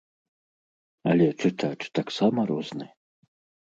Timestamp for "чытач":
1.43-1.79